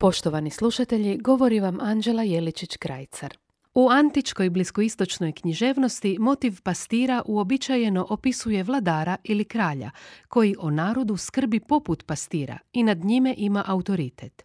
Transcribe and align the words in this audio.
Poštovani 0.00 0.50
slušatelji, 0.50 1.18
govori 1.18 1.60
vam 1.60 1.80
Anđela 1.80 2.22
Jeličić-Krajcar. 2.22 3.34
U 3.74 3.88
antičkoj 3.88 4.50
bliskoistočnoj 4.50 5.32
književnosti 5.32 6.16
motiv 6.20 6.62
pastira 6.62 7.22
uobičajeno 7.26 8.06
opisuje 8.10 8.62
vladara 8.62 9.16
ili 9.24 9.44
kralja, 9.44 9.90
koji 10.28 10.56
o 10.58 10.70
narodu 10.70 11.16
skrbi 11.16 11.60
poput 11.60 12.06
pastira 12.06 12.58
i 12.72 12.82
nad 12.82 13.04
njime 13.04 13.34
ima 13.38 13.64
autoritet. 13.66 14.42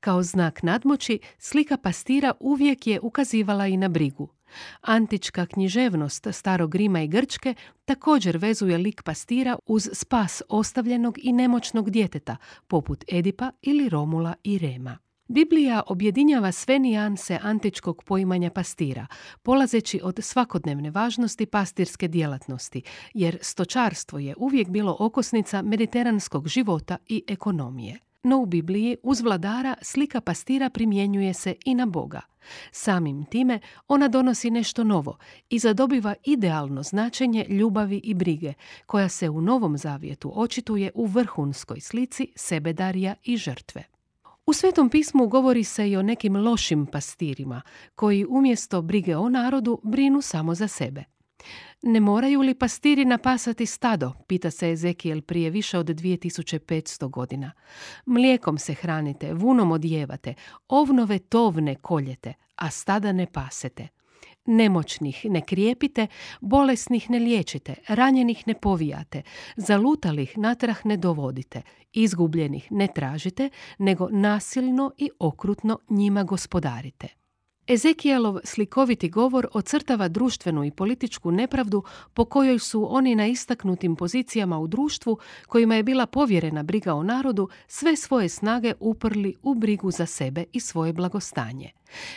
Kao 0.00 0.22
znak 0.22 0.62
nadmoći, 0.62 1.18
slika 1.38 1.76
pastira 1.76 2.32
uvijek 2.40 2.86
je 2.86 3.00
ukazivala 3.00 3.66
i 3.66 3.76
na 3.76 3.88
brigu. 3.88 4.28
Antička 4.80 5.46
književnost 5.46 6.26
starog 6.32 6.74
Rima 6.74 7.02
i 7.02 7.08
Grčke 7.08 7.54
također 7.84 8.36
vezuje 8.36 8.78
lik 8.78 9.02
pastira 9.02 9.56
uz 9.66 9.88
spas 9.92 10.42
ostavljenog 10.48 11.18
i 11.22 11.32
nemoćnog 11.32 11.90
djeteta, 11.90 12.36
poput 12.66 13.04
Edipa 13.12 13.50
ili 13.62 13.88
Romula 13.88 14.34
i 14.44 14.58
Rema. 14.58 14.98
Biblija 15.28 15.82
objedinjava 15.86 16.52
sve 16.52 16.78
nijanse 16.78 17.38
antičkog 17.42 18.02
poimanja 18.06 18.50
pastira, 18.50 19.06
polazeći 19.42 20.00
od 20.02 20.18
svakodnevne 20.22 20.90
važnosti 20.90 21.46
pastirske 21.46 22.08
djelatnosti, 22.08 22.82
jer 23.14 23.38
stočarstvo 23.40 24.18
je 24.18 24.34
uvijek 24.36 24.68
bilo 24.68 24.96
okosnica 24.98 25.62
mediteranskog 25.62 26.48
života 26.48 26.96
i 27.08 27.24
ekonomije. 27.28 27.98
No 28.24 28.38
u 28.38 28.46
Bibliji 28.46 28.96
uz 29.02 29.20
vladara 29.20 29.74
slika 29.82 30.20
pastira 30.20 30.70
primjenjuje 30.70 31.34
se 31.34 31.54
i 31.64 31.74
na 31.74 31.86
Boga. 31.86 32.20
Samim 32.72 33.24
time 33.24 33.60
ona 33.88 34.08
donosi 34.08 34.50
nešto 34.50 34.84
novo 34.84 35.18
i 35.50 35.58
zadobiva 35.58 36.14
idealno 36.24 36.82
značenje 36.82 37.46
ljubavi 37.48 38.00
i 38.04 38.14
brige, 38.14 38.52
koja 38.86 39.08
se 39.08 39.28
u 39.28 39.40
Novom 39.40 39.78
Zavjetu 39.78 40.32
očituje 40.34 40.90
u 40.94 41.06
vrhunskoj 41.06 41.80
slici 41.80 42.32
sebedarija 42.36 43.14
i 43.22 43.36
žrtve. 43.36 43.84
U 44.46 44.52
Svetom 44.52 44.90
pismu 44.90 45.26
govori 45.26 45.64
se 45.64 45.90
i 45.90 45.96
o 45.96 46.02
nekim 46.02 46.36
lošim 46.36 46.86
pastirima, 46.86 47.62
koji 47.94 48.26
umjesto 48.28 48.82
brige 48.82 49.16
o 49.16 49.28
narodu 49.28 49.80
brinu 49.82 50.20
samo 50.20 50.54
za 50.54 50.68
sebe. 50.68 51.04
Ne 51.82 52.00
moraju 52.00 52.40
li 52.40 52.54
pastiri 52.54 53.04
napasati 53.04 53.66
stado, 53.66 54.12
pita 54.26 54.50
se 54.50 54.70
Ezekijel 54.70 55.22
prije 55.22 55.50
više 55.50 55.78
od 55.78 55.86
2500 55.86 57.10
godina. 57.10 57.52
Mlijekom 58.06 58.58
se 58.58 58.74
hranite, 58.74 59.34
vunom 59.34 59.72
odjevate, 59.72 60.34
ovnove 60.68 61.18
tovne 61.18 61.74
koljete, 61.74 62.34
a 62.56 62.70
stada 62.70 63.12
ne 63.12 63.26
pasete. 63.26 63.88
Nemoćnih 64.46 65.24
ne 65.24 65.40
krijepite, 65.40 66.06
bolesnih 66.40 67.10
ne 67.10 67.18
liječite, 67.18 67.74
ranjenih 67.88 68.42
ne 68.46 68.54
povijate, 68.54 69.22
zalutalih 69.56 70.38
natrah 70.38 70.86
ne 70.86 70.96
dovodite, 70.96 71.62
izgubljenih 71.92 72.72
ne 72.72 72.88
tražite, 72.94 73.50
nego 73.78 74.08
nasilno 74.10 74.92
i 74.98 75.10
okrutno 75.18 75.78
njima 75.88 76.24
gospodarite. 76.24 77.21
Ezekijelov 77.66 78.38
slikoviti 78.44 79.08
govor 79.08 79.48
ocrtava 79.52 80.08
društvenu 80.08 80.64
i 80.64 80.70
političku 80.70 81.30
nepravdu 81.30 81.82
po 82.14 82.24
kojoj 82.24 82.58
su 82.58 82.94
oni 82.94 83.14
na 83.14 83.26
istaknutim 83.26 83.96
pozicijama 83.96 84.58
u 84.58 84.66
društvu, 84.66 85.18
kojima 85.46 85.74
je 85.74 85.82
bila 85.82 86.06
povjerena 86.06 86.62
briga 86.62 86.94
o 86.94 87.02
narodu, 87.02 87.48
sve 87.66 87.96
svoje 87.96 88.28
snage 88.28 88.72
uprli 88.80 89.34
u 89.42 89.54
brigu 89.54 89.90
za 89.90 90.06
sebe 90.06 90.44
i 90.52 90.60
svoje 90.60 90.92
blagostanje. 90.92 91.70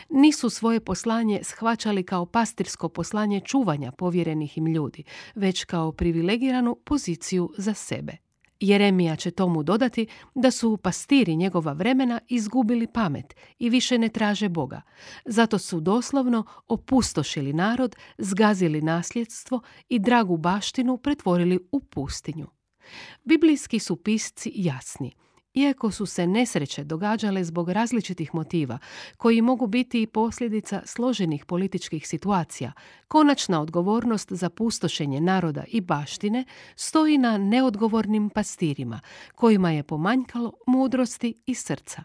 Nisu 0.10 0.50
svoje 0.50 0.80
poslanje 0.80 1.40
shvaćali 1.44 2.04
kao 2.04 2.26
pastirsko 2.26 2.90
poslanje 2.90 3.40
čuvanja 3.40 3.92
povjerenih 3.92 4.58
im 4.58 4.68
ljudi, 4.68 5.04
već 5.36 5.64
kao 5.64 5.92
privilegiranu 5.92 6.76
poziciju 6.76 7.54
za 7.58 7.74
sebe. 7.74 8.25
Jeremija 8.60 9.16
će 9.16 9.32
tomu 9.32 9.64
dodati 9.64 10.08
da 10.36 10.52
su 10.52 10.78
pastiri 10.78 11.36
njegova 11.36 11.74
vremena 11.74 12.20
izgubili 12.28 12.88
pamet 12.88 13.36
i 13.60 13.70
više 13.70 13.98
ne 13.98 14.10
traže 14.10 14.50
Boga. 14.50 14.82
Zato 15.26 15.58
su 15.58 15.80
doslovno 15.80 16.44
opustošili 16.68 17.54
narod, 17.54 17.96
zgazili 18.18 18.82
nasljedstvo 18.82 19.62
i 19.90 20.00
dragu 20.00 20.38
baštinu 20.38 20.98
pretvorili 20.98 21.60
u 21.72 21.80
pustinju. 21.80 22.48
Biblijski 23.24 23.80
su 23.80 23.96
pisci 23.96 24.52
jasni– 24.56 25.12
iako 25.56 25.92
su 25.92 26.06
se 26.06 26.28
nesreće 26.28 26.84
događale 26.84 27.44
zbog 27.44 27.70
različitih 27.70 28.36
motiva, 28.36 28.78
koji 29.18 29.42
mogu 29.42 29.68
biti 29.68 30.02
i 30.02 30.08
posljedica 30.08 30.82
složenih 30.86 31.46
političkih 31.46 32.08
situacija, 32.08 32.72
konačna 33.08 33.62
odgovornost 33.62 34.32
za 34.32 34.50
pustošenje 34.50 35.22
naroda 35.22 35.64
i 35.68 35.82
baštine 35.82 36.46
stoji 36.76 37.18
na 37.18 37.38
neodgovornim 37.38 38.30
pastirima, 38.30 39.00
kojima 39.36 39.72
je 39.72 39.84
pomanjkalo 39.84 40.52
mudrosti 40.68 41.34
i 41.46 41.56
srca. 41.56 42.04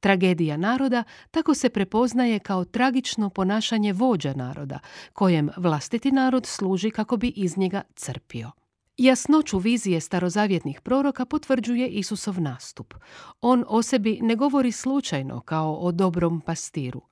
Tragedija 0.00 0.56
naroda 0.56 1.04
tako 1.30 1.54
se 1.54 1.68
prepoznaje 1.68 2.38
kao 2.38 2.64
tragično 2.64 3.30
ponašanje 3.30 3.92
vođa 3.92 4.32
naroda, 4.32 4.78
kojem 5.12 5.50
vlastiti 5.56 6.12
narod 6.12 6.46
služi 6.46 6.90
kako 6.90 7.16
bi 7.16 7.28
iz 7.28 7.56
njega 7.58 7.82
crpio. 7.94 8.50
Jasnoću 8.98 9.58
vizije 9.58 10.00
starozavjetnih 10.00 10.80
proroka 10.80 11.24
potvrđuje 11.24 11.88
Isusov 11.88 12.40
nastup. 12.40 12.94
On 13.40 13.64
o 13.68 13.82
sebi 13.82 14.18
ne 14.22 14.36
govori 14.36 14.72
slučajno 14.72 15.40
kao 15.40 15.74
o 15.74 15.92
dobrom 15.92 16.40
pastiru. 16.40 17.02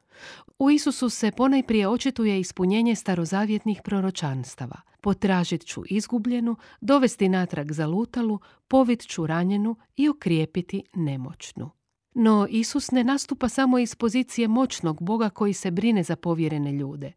U 0.58 0.70
Isusu 0.70 1.10
se 1.10 1.30
ponajprije 1.30 1.88
očituje 1.88 2.40
ispunjenje 2.40 2.94
starozavjetnih 2.94 3.80
proročanstava. 3.84 4.80
Potražit 5.00 5.66
ću 5.66 5.82
izgubljenu, 5.86 6.56
dovesti 6.80 7.28
natrag 7.28 7.72
zalutalu, 7.72 8.38
povit 8.68 9.06
ću 9.06 9.26
ranjenu 9.26 9.76
i 9.96 10.08
okrijepiti 10.08 10.82
nemoćnu. 10.94 11.70
No 12.14 12.46
Isus 12.50 12.90
ne 12.90 13.04
nastupa 13.04 13.48
samo 13.48 13.78
iz 13.78 13.94
pozicije 13.94 14.48
moćnog 14.48 15.02
Boga 15.02 15.30
koji 15.30 15.52
se 15.52 15.70
brine 15.70 16.02
za 16.02 16.16
povjerene 16.16 16.72
ljude. 16.72 17.12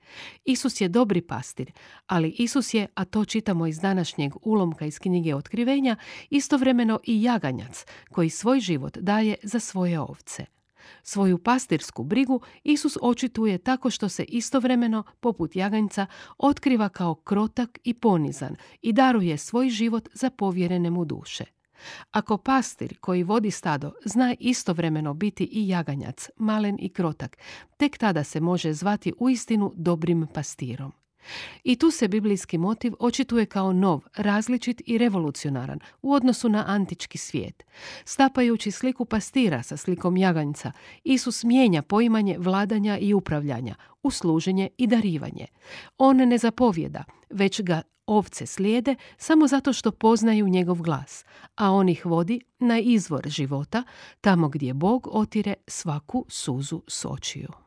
Isus 0.45 0.81
je 0.81 0.89
dobri 0.89 1.21
pastir, 1.21 1.71
ali 2.07 2.29
Isus 2.29 2.73
je, 2.73 2.87
a 2.93 3.05
to 3.05 3.25
čitamo 3.25 3.67
iz 3.67 3.79
današnjeg 3.79 4.33
ulomka 4.41 4.85
iz 4.85 4.99
knjige 4.99 5.35
Otkrivenja, 5.35 5.95
istovremeno 6.29 6.99
i 7.03 7.23
jaganjac 7.23 7.85
koji 8.11 8.29
svoj 8.29 8.59
život 8.59 8.97
daje 8.97 9.35
za 9.43 9.59
svoje 9.59 9.99
ovce. 9.99 10.45
Svoju 11.03 11.37
pastirsku 11.37 12.03
brigu 12.03 12.41
Isus 12.63 12.97
očituje 13.01 13.57
tako 13.57 13.89
što 13.89 14.09
se 14.09 14.23
istovremeno, 14.23 15.03
poput 15.19 15.55
jaganjca, 15.55 16.05
otkriva 16.37 16.89
kao 16.89 17.15
krotak 17.15 17.79
i 17.83 17.93
ponizan 17.93 18.55
i 18.81 18.93
daruje 18.93 19.37
svoj 19.37 19.69
život 19.69 20.09
za 20.13 20.29
povjerene 20.29 20.89
mu 20.89 21.05
duše. 21.05 21.56
Ako 22.11 22.37
pastir 22.37 22.97
koji 22.99 23.23
vodi 23.23 23.51
stado 23.51 23.93
zna 24.05 24.35
istovremeno 24.39 25.13
biti 25.13 25.49
i 25.51 25.67
jaganjac, 25.67 26.29
malen 26.37 26.77
i 26.79 26.89
krotak, 26.89 27.37
tek 27.77 27.97
tada 27.97 28.23
se 28.23 28.39
može 28.39 28.73
zvati 28.73 29.13
uistinu 29.19 29.73
dobrim 29.75 30.27
pastirom. 30.33 30.91
I 31.63 31.75
tu 31.75 31.91
se 31.91 32.07
biblijski 32.07 32.57
motiv 32.57 32.93
očituje 32.99 33.45
kao 33.45 33.73
nov, 33.73 34.03
različit 34.15 34.81
i 34.85 34.97
revolucionaran 34.97 35.79
u 36.01 36.13
odnosu 36.13 36.49
na 36.49 36.63
antički 36.67 37.17
svijet. 37.17 37.63
Stapajući 38.05 38.71
sliku 38.71 39.05
pastira 39.05 39.63
sa 39.63 39.77
slikom 39.77 40.17
jaganjca, 40.17 40.71
Isus 41.03 41.43
mijenja 41.43 41.81
poimanje 41.81 42.37
vladanja 42.39 42.97
i 42.97 43.13
upravljanja 43.13 43.75
u 44.03 44.11
služenje 44.11 44.69
i 44.77 44.87
darivanje. 44.87 45.45
On 45.97 46.17
ne 46.17 46.37
zapovjeda, 46.37 47.03
već 47.29 47.61
ga 47.61 47.81
ovce 48.07 48.45
slijede 48.45 48.95
samo 49.17 49.47
zato 49.47 49.73
što 49.73 49.91
poznaju 49.91 50.47
njegov 50.47 50.81
glas, 50.81 51.25
a 51.55 51.71
on 51.71 51.89
ih 51.89 52.05
vodi 52.05 52.41
na 52.59 52.79
izvor 52.79 53.27
života, 53.27 53.83
tamo 54.21 54.49
gdje 54.49 54.73
Bog 54.73 55.07
otire 55.11 55.53
svaku 55.67 56.25
suzu 56.29 56.81
s 56.87 57.05
očiju. 57.05 57.66